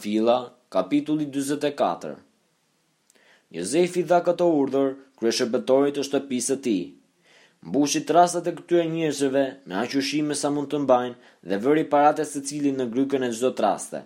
Fila, 0.00 0.56
kapitulli 0.70 1.26
24 1.28 2.14
Jozefi 3.52 4.02
dha 4.08 4.18
këto 4.24 4.46
urdhër 4.60 5.26
është 5.30 5.90
të 5.98 6.04
shtëpisë 6.08 6.54
së 6.54 6.56
tij. 6.64 6.80
Mbushi 7.68 8.00
trasat 8.08 8.48
e 8.48 8.54
këtyre 8.56 8.86
njerëzve 8.94 9.42
me 9.68 9.74
aq 9.82 9.98
ushqime 10.00 10.32
sa 10.40 10.48
mund 10.50 10.72
të 10.72 10.78
mbajnë 10.86 11.16
dhe 11.50 11.58
vëri 11.66 11.84
paratë 11.92 12.24
secili 12.30 12.72
në 12.78 12.88
grykën 12.94 13.28
e 13.28 13.32
çdo 13.36 13.50
traste. 13.60 14.00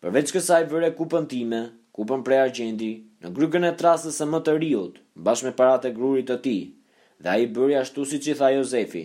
Përveç 0.00 0.32
kësaj 0.32 0.64
vëre 0.72 0.90
kupën 0.96 1.28
time, 1.32 1.60
kupën 1.94 2.24
prej 2.26 2.40
argjendi, 2.46 2.92
në 3.20 3.28
grykën 3.36 3.68
e 3.68 3.74
trasës 3.82 4.16
së 4.18 4.24
më 4.32 4.40
të 4.48 4.56
riut, 4.64 4.94
bashkë 5.26 5.46
me 5.50 5.54
paratë 5.60 5.92
grurit 5.96 6.32
të 6.32 6.40
tij, 6.46 6.62
dhe 7.22 7.28
ai 7.36 7.44
bëri 7.54 7.76
ashtu 7.84 8.08
siç 8.08 8.32
i 8.32 8.38
tha 8.40 8.48
Jozefi. 8.56 9.04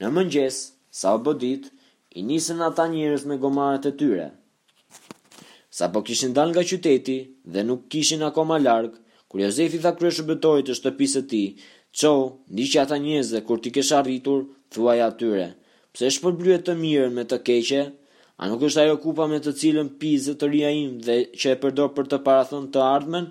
Në 0.00 0.08
mëngjes, 0.16 0.58
sa 1.00 1.12
u 1.16 1.18
bodit, 1.28 1.68
i 2.16 2.24
nisën 2.30 2.64
ata 2.72 2.88
njerëz 2.92 3.28
me 3.30 3.36
gomarët 3.42 3.92
e 3.92 3.96
tyre 4.02 4.30
sa 5.72 5.88
po 5.88 6.02
kishin 6.06 6.34
dal 6.36 6.50
nga 6.52 6.60
qyteti 6.70 7.16
dhe 7.52 7.60
nuk 7.68 7.88
kishin 7.92 8.22
akoma 8.28 8.56
larg, 8.66 8.92
kur 9.28 9.38
Jozefi 9.44 9.78
tha 9.84 9.92
kryeshë 9.96 10.26
betojit 10.30 10.66
të 10.68 10.74
shtëpisë 10.78 11.14
së 11.16 11.22
tij, 11.30 11.46
"Ço, 11.98 12.12
ndiqja 12.52 12.82
ata 12.84 12.96
njerëz 13.04 13.28
dhe 13.34 13.40
kur 13.46 13.58
ti 13.62 13.70
ke 13.74 13.82
sharritur, 13.88 14.40
thuaj 14.72 15.00
atyre, 15.08 15.48
pse 15.92 16.02
e 16.10 16.14
shpërblye 16.16 16.56
të 16.64 16.72
mirën 16.82 17.12
me 17.16 17.24
të 17.30 17.38
keqe? 17.48 17.82
A 18.40 18.48
nuk 18.50 18.60
është 18.66 18.80
ajo 18.84 18.96
kupa 19.04 19.24
me 19.32 19.38
të 19.40 19.50
cilën 19.60 19.88
pi 20.00 20.10
zotëria 20.26 20.68
im 20.82 20.92
dhe 21.06 21.16
që 21.40 21.46
e 21.50 21.56
përdor 21.62 21.90
për 21.96 22.04
të 22.10 22.18
parathën 22.26 22.64
të 22.72 22.78
ardhmen? 22.96 23.26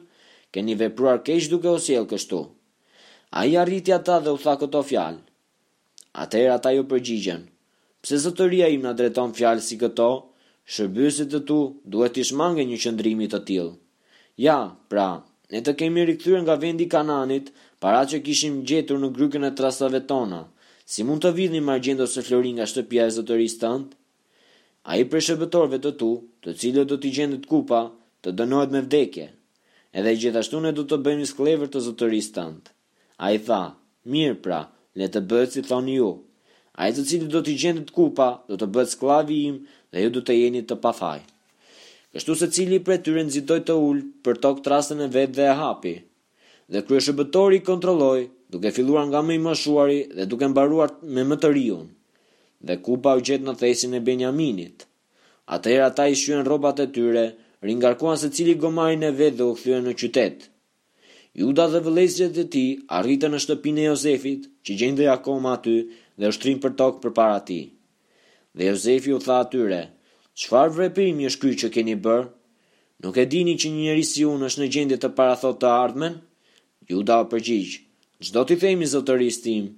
Keni 0.54 0.74
vepruar 0.82 1.20
keq 1.26 1.46
duke 1.52 1.70
u 1.78 1.80
sjell 1.86 2.08
kështu." 2.12 2.40
Ai 3.38 3.52
arriti 3.64 3.92
ata 3.94 4.16
dhe 4.26 4.32
u 4.34 4.38
tha 4.44 4.54
këto 4.62 4.82
fjalë. 4.90 5.20
Atëherë 6.24 6.56
ata 6.58 6.70
ju 6.76 6.84
përgjigjen, 6.92 7.42
"Pse 8.02 8.16
zotëria 8.26 8.68
im 8.74 8.82
na 8.82 8.94
dreton 9.00 9.30
fjalë 9.38 9.62
si 9.68 9.78
këto?" 9.78 10.10
shërbësit 10.72 11.32
të 11.34 11.40
tu 11.50 11.58
duhet 11.94 12.16
të 12.16 12.24
shmange 12.32 12.64
një 12.72 12.78
qëndrimit 12.86 13.34
të 13.34 13.40
til. 13.50 13.68
Ja, 14.46 14.56
pra, 14.92 15.10
ne 15.52 15.60
të 15.66 15.74
kemi 15.82 16.06
rikëthyre 16.10 16.42
nga 16.46 16.56
vendi 16.62 16.88
kananit, 16.94 17.52
para 17.84 18.04
që 18.10 18.22
kishim 18.26 18.62
gjetur 18.70 19.02
në 19.02 19.10
grykën 19.18 19.48
e 19.50 19.52
trasave 19.58 20.04
tona, 20.12 20.44
si 20.92 21.04
mund 21.08 21.26
të 21.26 21.32
vidhni 21.38 21.62
margjendo 21.68 22.06
së 22.08 22.24
florin 22.28 22.60
nga 22.60 22.68
shtëpia 22.72 23.08
e 23.10 23.16
zëtëris 23.18 23.58
të 23.64 23.72
A 24.92 24.96
i 24.98 25.04
për 25.12 25.22
shërbëtorve 25.26 25.78
të 25.78 25.92
tu, 26.02 26.08
të 26.42 26.52
cilët 26.60 26.88
do 26.90 26.96
t'i 26.98 27.12
gjendit 27.14 27.44
kupa, 27.46 27.84
të 28.26 28.30
dënohet 28.40 28.72
me 28.74 28.80
vdekje, 28.82 29.28
edhe 29.94 30.14
gjithashtu 30.22 30.60
ne 30.64 30.72
do 30.74 30.82
të 30.90 30.98
bëjmë 31.06 31.26
sklever 31.30 31.68
të 31.70 31.80
zëtëris 31.88 32.30
të 32.34 32.46
A 33.26 33.28
i 33.36 33.38
tha, 33.46 33.62
mirë 34.12 34.38
pra, 34.44 34.62
le 34.98 35.06
të 35.14 35.20
bëtë 35.30 35.52
si 35.54 35.62
thonë 35.70 35.96
ju, 36.00 36.08
a 36.82 36.90
i 36.90 36.92
të 36.98 37.02
cilët 37.12 37.30
do 37.34 37.42
t'i 37.46 37.54
gjendit 37.62 37.92
kupa, 37.94 38.30
do 38.50 38.56
të 38.58 38.68
bëtë 38.74 38.92
sklavi 38.96 39.38
im, 39.52 39.60
dhe 39.94 40.02
ju 40.04 40.12
du 40.16 40.22
të 40.28 40.36
jeni 40.38 40.62
të 40.68 40.76
pafaj. 40.86 41.20
Kështu 42.16 42.36
se 42.40 42.48
cili 42.56 42.80
për 42.88 43.00
tyre 43.06 43.24
nëzitoj 43.28 43.60
të 43.68 43.78
ullë 43.88 44.06
për 44.28 44.40
tok 44.46 44.58
të 44.64 44.74
e 45.06 45.08
vetë 45.16 45.36
dhe 45.38 45.46
e 45.52 45.56
hapi, 45.62 45.94
dhe 46.72 46.84
kryeshe 46.88 47.14
bëtori 47.20 47.60
i 47.60 47.66
kontrolloj 47.70 48.20
duke 48.52 48.72
filluar 48.78 49.06
nga 49.08 49.22
më 49.26 49.34
i 49.38 49.42
mëshuari 49.46 50.00
dhe 50.18 50.26
duke 50.32 50.48
mbaruar 50.52 50.90
me 51.14 51.24
më 51.30 51.36
të 51.42 51.50
rion, 51.56 51.86
dhe 52.66 52.74
pa 53.04 53.12
u 53.18 53.22
gjetë 53.28 53.46
në 53.48 53.54
thesin 53.62 53.96
e 54.00 54.06
Benjaminit. 54.08 54.78
Atëherë 55.56 55.86
ata 55.88 56.04
i 56.12 56.16
shuen 56.22 56.44
robat 56.50 56.78
e 56.86 56.88
tyre, 56.96 57.26
ringarkuan 57.68 58.18
se 58.20 58.30
cili 58.36 58.56
gomarin 58.62 59.04
e 59.10 59.12
vetë 59.20 59.38
dhe 59.38 59.46
u 59.52 59.54
këthyën 59.58 59.84
në 59.88 59.94
qytetë. 60.00 60.44
Juda 61.42 61.66
dhe 61.74 61.82
vëlezjet 61.86 62.38
e 62.44 62.46
ti 62.54 62.66
arritën 62.98 63.32
në 63.34 63.40
shtëpinë 63.44 63.82
e 63.84 63.90
Jozefit, 63.92 64.48
që 64.64 64.74
e 65.04 65.08
akoma 65.16 65.52
aty 65.58 65.78
dhe 66.20 66.32
ushtrin 66.32 66.60
për 66.64 66.76
tokë 66.82 67.02
përpara 67.06 67.40
tij. 67.48 67.64
Dhe 68.56 68.66
Jozefi 68.68 69.14
u 69.16 69.20
tha 69.26 69.36
atyre, 69.46 69.82
qëfar 70.40 70.70
vrepim 70.76 71.20
është 71.28 71.36
shkyj 71.40 71.58
që 71.62 71.68
keni 71.76 71.94
bërë? 72.06 72.28
Nuk 73.04 73.16
e 73.18 73.24
dini 73.32 73.54
që 73.62 73.70
një 73.72 73.84
njëri 73.88 74.04
si 74.08 74.26
unë 74.30 74.48
është 74.50 74.62
në 74.62 74.68
gjendit 74.76 75.02
të 75.04 75.10
parathot 75.20 75.60
të 75.62 75.70
ardhmen? 75.76 76.18
Ju 76.90 77.00
da 77.10 77.22
o 77.24 77.30
përgjigjë, 77.32 77.80
që 78.24 78.30
do 78.36 78.44
t'i 78.48 78.58
themi 78.64 78.90
zë 78.92 79.32
tim? 79.46 79.70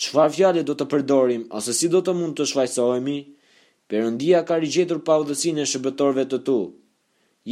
Qëfar 0.00 0.30
fjale 0.36 0.62
do 0.64 0.74
të 0.78 0.84
përdorim, 0.92 1.44
ose 1.58 1.72
si 1.78 1.88
do 1.92 2.00
të 2.02 2.12
mund 2.20 2.34
të 2.40 2.44
shfajsojmi? 2.50 3.16
Perëndia 3.90 4.40
ka 4.48 4.56
rigjetur 4.62 5.00
pa 5.06 5.18
udhësinë 5.20 5.60
e 5.62 5.66
shërbëtorëve 5.72 6.24
të 6.30 6.38
tu. 6.46 6.58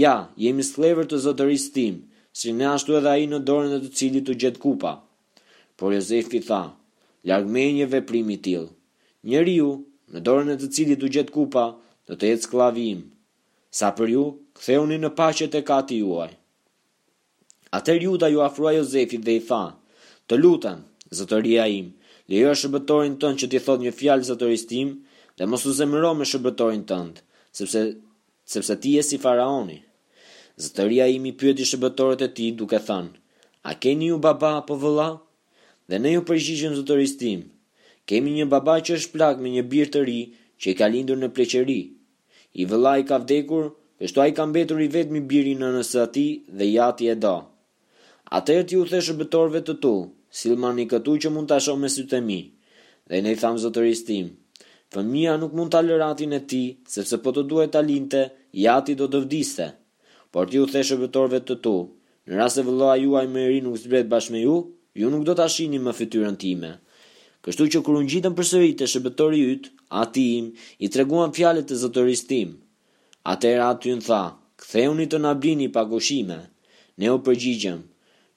Ja, 0.04 0.15
jemi 0.44 0.62
sklever 0.62 1.04
të 1.09 1.19
zotërisë 1.25 1.72
tim, 1.75 1.94
si 2.38 2.53
ne 2.56 2.66
ashtu 2.75 2.97
edhe 2.98 3.10
ai 3.12 3.26
në 3.28 3.42
dorën 3.48 3.75
e 3.78 3.82
të 3.84 3.91
cilit 3.98 4.30
u 4.32 4.36
gjet 4.41 4.56
kupa. 4.65 4.92
Por 5.76 5.92
Jozefi 5.97 6.41
tha, 6.48 6.62
larg 7.28 7.47
një 7.56 7.86
veprim 7.92 8.32
tillë 8.44 9.69
në 10.14 10.20
dorën 10.26 10.52
e 10.54 10.58
të 10.60 10.69
cilit 10.76 11.02
u 11.04 11.10
gjet 11.14 11.30
kupa, 11.34 11.64
do 12.06 12.16
të 12.16 12.30
jetë 12.32 12.44
sklavi 12.46 12.84
im. 12.92 13.00
Sa 13.78 13.91
për 13.96 14.12
ju, 14.14 14.22
ktheuni 14.56 14.96
në 15.02 15.10
paqet 15.19 15.54
e 15.58 15.64
kati 15.69 15.98
juaj. 16.00 16.30
Atë 17.76 17.98
Juda 18.02 18.30
ju 18.32 18.41
ofrua 18.41 18.72
Jozefit 18.78 19.20
dhe 19.26 19.34
i 19.36 19.41
tha: 19.48 19.64
"Të 20.26 20.34
lutem, 20.41 20.78
zotëria 21.18 21.64
im, 21.78 21.91
lejo 22.30 22.54
shëbëtorin 22.60 23.18
tënd 23.20 23.36
që 23.41 23.47
ti 23.50 23.58
thot 23.66 23.80
një 23.84 23.92
fjalë 23.98 24.28
zotërisë 24.28 24.68
tim, 24.70 24.88
dhe 25.36 25.44
mos 25.50 25.66
u 25.68 25.72
zemëro 25.78 26.14
me 26.16 26.24
shëbëtorin 26.30 26.84
tënd, 26.91 27.14
sepse 27.58 27.80
sepse 28.52 28.74
ti 28.80 28.91
je 28.97 29.02
si 29.08 29.18
faraoni." 29.24 29.78
Zotëria 30.64 31.04
im 31.16 31.24
i 31.30 31.36
pyeti 31.41 31.64
shërbëtorët 31.70 32.24
e 32.26 32.28
tij 32.36 32.50
duke 32.58 32.78
thënë: 32.88 33.12
"A 33.68 33.74
keni 33.82 34.06
ju 34.10 34.16
baba 34.18 34.50
apo 34.60 34.74
vëlla?" 34.82 35.10
Dhe 35.88 35.97
ne 36.00 36.10
ju 36.14 36.20
përgjigjëm 36.28 36.72
zotërisë 36.78 37.18
tim: 37.22 37.41
kemi 38.08 38.32
një 38.41 38.46
baba 38.54 38.78
që 38.88 38.96
është 38.98 39.12
plak 39.14 39.42
me 39.44 39.50
një 39.54 39.62
birë 39.72 39.92
të 39.94 40.02
ri 40.08 40.19
që 40.62 40.72
i 40.72 40.76
ka 40.80 40.88
lindur 40.94 41.20
në 41.20 41.28
pleqeri. 41.36 41.80
I 42.60 42.66
vëla 42.70 42.94
i 43.02 43.06
ka 43.10 43.19
vdekur, 43.22 43.66
është 44.06 44.22
ai 44.24 44.32
ka 44.38 44.46
mbetur 44.48 44.80
i 44.84 44.88
vetmi 44.96 45.20
birin 45.30 45.60
në 45.62 45.69
nësë 45.76 46.00
ati 46.06 46.26
dhe 46.58 46.68
jati 46.72 47.10
e 47.12 47.16
da. 47.24 47.34
Ate 48.38 48.56
e 48.60 48.64
ti 48.68 48.78
u 48.80 48.86
theshë 48.88 49.16
bëtorve 49.20 49.60
të 49.68 49.74
tu, 49.84 49.92
silman 50.41 50.78
i 50.82 50.86
këtu 50.91 51.16
që 51.24 51.32
mund 51.34 51.50
të 51.50 51.58
asho 51.60 51.74
me 51.82 51.91
sytë 51.94 52.18
e 52.18 52.24
mi, 52.30 52.41
dhe 53.08 53.20
ne 53.24 53.34
i 53.36 53.41
thamë 53.42 53.62
zotëris 53.66 54.02
tim, 54.08 54.28
stim, 54.30 54.84
fëmija 54.92 55.36
nuk 55.41 55.54
mund 55.56 55.72
të 55.72 55.80
alëratin 55.82 56.36
e 56.38 56.42
ti, 56.50 56.62
sepse 56.94 57.20
po 57.24 57.32
të 57.36 57.44
duhet 57.50 57.72
të 57.76 57.84
linte, 57.88 58.22
jati 58.64 58.94
do 59.00 59.08
të 59.12 59.22
vdiste, 59.26 59.68
por 60.32 60.48
ti 60.50 60.60
u 60.62 60.66
theshë 60.72 61.00
bëtorve 61.04 61.41
të 61.48 61.56
tu, 61.64 61.74
në 62.28 62.36
rase 62.41 62.62
vëlloa 62.66 62.98
juaj 63.04 63.26
me 63.32 63.47
eri 63.48 63.60
nuk 63.64 63.80
zbret 63.84 64.10
bashme 64.12 64.42
ju, 64.44 64.56
ju 65.00 65.10
nuk 65.12 65.24
do 65.28 65.32
të 65.38 65.48
ashini 65.48 65.80
më 65.86 65.97
fytyrën 66.00 66.36
time. 66.42 66.76
Kështu 67.48 67.64
që 67.72 67.81
kur 67.84 67.97
unë 67.98 68.10
gjitëm 68.12 68.34
përsëri 68.38 68.72
të 68.76 68.86
shëbëtori 68.92 69.38
ytë, 69.50 69.70
ati 70.03 70.25
im, 70.38 70.48
i 70.84 70.88
treguan 70.97 71.31
fjalet 71.38 71.64
të 71.70 71.78
zëtëris 71.82 72.22
tim. 72.28 72.50
Atëra 73.32 73.69
aty 73.75 73.94
në 73.97 74.03
tha, 74.09 74.19
këthe 74.60 74.82
unë 74.92 75.04
i 75.04 75.06
të 75.14 75.20
nablini 75.26 75.69
pa 75.76 75.84
goshime, 75.92 76.36
ne 77.00 77.09
u 77.14 77.22
përgjigjëm, 77.28 77.78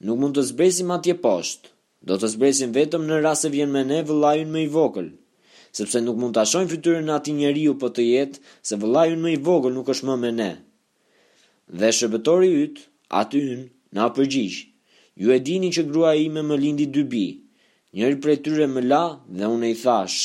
nuk 0.07 0.21
mund 0.21 0.37
të 0.39 0.45
zbresim 0.53 0.93
atje 0.95 1.17
poshtë, 1.25 1.73
do 2.07 2.19
të 2.23 2.29
zbresim 2.37 2.71
vetëm 2.79 3.03
në 3.09 3.19
rrasë 3.19 3.51
vjen 3.57 3.75
me 3.75 3.83
ne 3.91 3.99
vëllajun 4.07 4.55
me 4.55 4.63
i 4.63 4.71
vokël, 4.77 5.11
sepse 5.79 6.03
nuk 6.07 6.15
mund 6.23 6.37
të 6.37 6.45
ashojnë 6.45 6.71
fytyrën 6.77 7.11
ati 7.19 7.35
njeri 7.41 7.67
u 7.67 7.75
për 7.75 7.81
po 7.81 7.93
të 7.99 8.07
jetë, 8.13 8.39
se 8.69 8.79
vëllajun 8.85 9.25
me 9.27 9.35
i 9.35 9.41
vogël 9.51 9.75
nuk 9.75 9.91
është 9.91 10.07
më 10.13 10.17
me 10.23 10.31
ne. 10.39 10.49
Dhe 11.81 11.91
shëbëtori 11.99 12.55
ytë, 12.63 12.87
aty 13.23 13.43
ynë, 13.53 13.67
na 13.97 14.07
përgjigjë, 14.15 14.65
ju 15.21 15.35
e 15.35 15.41
dini 15.51 15.75
që 15.75 15.87
grua 15.91 16.15
ime 16.27 16.47
më 16.47 16.61
lindi 16.63 16.91
dy 16.95 17.05
bi, 17.15 17.25
Njëri 17.97 18.17
prej 18.23 18.37
tyre 18.45 18.65
më 18.73 18.81
la 18.91 19.01
dhe 19.37 19.47
unë 19.55 19.69
i 19.73 19.75
thash, 19.83 20.19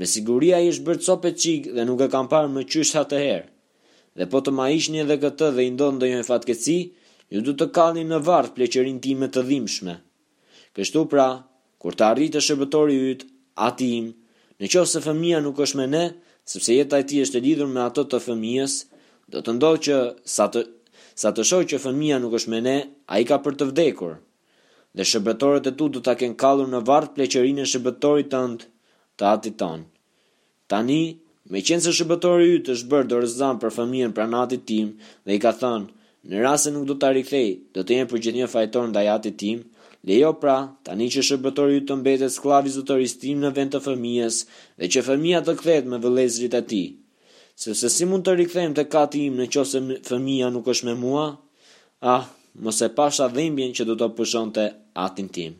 me 0.00 0.06
siguri 0.08 0.48
ai 0.56 0.68
është 0.72 0.84
bërë 0.86 1.02
copë 1.06 1.32
çik 1.42 1.66
dhe 1.76 1.82
nuk 1.88 2.00
e 2.00 2.08
kam 2.14 2.26
parë 2.32 2.48
më 2.54 2.62
qysh 2.72 2.94
atë 3.00 3.18
herë. 3.24 3.50
Dhe 4.16 4.24
po 4.32 4.40
të 4.44 4.50
ma 4.56 4.64
ishni 4.76 5.02
edhe 5.02 5.16
këtë 5.24 5.48
dhe 5.56 5.66
i 5.68 5.72
ndonë 5.74 6.00
dhe 6.00 6.08
jojnë 6.12 6.28
fatkeci, 6.30 6.78
ju 7.32 7.42
du 7.48 7.52
të 7.60 7.68
kalni 7.76 8.06
në 8.08 8.22
vartë 8.28 8.54
pleqerin 8.56 9.02
ti 9.04 9.12
me 9.20 9.28
të 9.32 9.42
dhimshme. 9.50 9.94
Kështu 10.76 11.04
pra, 11.12 11.26
kur 11.80 11.92
të 11.96 12.08
arritë 12.08 12.38
të 12.38 12.44
shërbetori 12.48 12.96
ytë, 13.12 13.28
ati 13.68 13.92
im, 14.00 14.08
në 14.60 14.72
qofë 14.72 14.90
se 14.96 15.04
fëmija 15.10 15.42
nuk 15.44 15.60
është 15.66 15.82
me 15.82 15.86
ne, 15.92 16.04
jeta 16.48 16.96
e 17.02 17.06
ti 17.12 17.20
është 17.26 17.38
e 17.40 17.44
lidhur 17.44 17.68
me 17.76 17.84
ato 17.84 18.06
të 18.08 18.22
fëmijës, 18.24 18.78
do 19.32 19.44
të 19.44 19.58
ndohë 19.60 19.84
që 19.86 20.00
sa 20.36 20.48
të, 20.52 20.64
sa 21.22 21.34
të 21.36 21.46
shohë 21.52 21.68
që 21.74 21.82
fëmija 21.88 22.22
nuk 22.24 22.40
është 22.40 22.54
me 22.56 22.64
ne, 22.68 22.76
a 23.12 23.20
i 23.20 23.28
ka 23.30 23.36
për 23.44 23.60
të 23.60 23.70
vdekur 23.74 24.16
dhe 24.96 25.04
shëbëtorët 25.10 25.66
e 25.70 25.72
tu 25.78 25.84
du 25.94 26.00
të 26.04 26.12
kenë 26.20 26.38
kalur 26.42 26.68
në 26.72 26.80
vartë 26.88 27.14
pleqerin 27.16 27.60
e 27.62 27.66
shëbëtorit 27.72 28.30
të 28.34 28.40
ndë 28.52 28.68
të 29.18 29.26
ati 29.32 29.52
tonë. 29.60 29.86
Tani, 30.70 31.00
me 31.52 31.62
qenë 31.66 31.84
se 31.86 31.92
shëbëtorit 31.98 32.52
ju 32.52 32.60
të 32.66 32.76
shbërë 32.82 33.10
do 33.12 33.22
për 33.64 33.74
fëmijën 33.78 34.12
për 34.16 34.26
në 34.32 34.40
ati 34.44 34.58
tim 34.70 34.88
dhe 35.26 35.36
i 35.36 35.40
ka 35.44 35.52
thënë, 35.62 35.90
në 36.28 36.42
rase 36.44 36.70
nuk 36.74 36.86
du 36.90 36.94
të 37.02 37.08
rikthej, 37.16 37.48
do 37.74 37.80
të 37.84 37.96
jenë 37.96 38.10
për 38.12 38.18
gjithë 38.24 38.38
një 38.40 38.48
fajtor 38.54 38.84
në 38.86 38.92
dajati 38.98 39.32
tim, 39.42 39.58
lejo 40.08 40.30
pra, 40.42 40.56
tani 40.86 41.08
që 41.14 41.24
shëbëtorit 41.28 41.78
ju 41.80 41.84
të 41.88 41.94
mbetet 42.00 42.32
sklavi 42.36 42.72
zëtoris 42.76 43.16
tim 43.22 43.40
në 43.42 43.50
vend 43.56 43.74
të 43.74 43.80
fëmijës 43.88 44.36
dhe 44.80 44.90
që 44.92 45.04
fëmija 45.08 45.40
të 45.46 45.54
kthejt 45.60 45.88
me 45.92 45.98
vëlezrit 46.04 46.54
e 46.60 46.62
ti. 46.70 46.84
Se 47.60 47.74
se 47.80 47.88
si 47.94 48.04
mund 48.08 48.24
të 48.26 48.34
rikthejmë 48.40 48.76
të 48.78 48.86
kati 48.94 49.26
im 49.28 49.36
në 49.42 49.48
qose 49.54 49.80
fëmija 50.08 50.48
nuk 50.54 50.70
është 50.72 50.88
me 50.88 50.94
mua? 51.04 51.26
Ah, 52.16 52.24
mos 52.64 52.78
e 52.86 52.88
pasha 52.98 53.26
dhimbjen 53.36 53.72
që 53.78 53.86
do 53.90 53.96
të 54.02 54.10
pushonte 54.18 54.66
atin 55.08 55.32
tim. 55.38 55.58